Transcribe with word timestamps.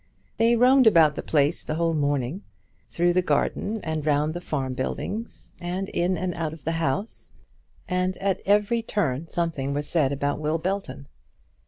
They 0.37 0.55
roamed 0.55 0.87
about 0.87 1.13
the 1.13 1.21
place 1.21 1.63
the 1.63 1.75
whole 1.75 1.93
morning, 1.93 2.41
through 2.89 3.13
the 3.13 3.21
garden 3.21 3.79
and 3.83 4.03
round 4.03 4.33
the 4.33 4.41
farm 4.41 4.73
buildings, 4.73 5.53
and 5.61 5.89
in 5.89 6.17
and 6.17 6.33
out 6.33 6.53
of 6.53 6.63
the 6.63 6.71
house; 6.81 7.33
and 7.87 8.17
at 8.17 8.41
every 8.47 8.81
turn 8.81 9.27
something 9.27 9.75
was 9.75 9.87
said 9.87 10.11
about 10.11 10.39
Will 10.39 10.57
Belton. 10.57 11.07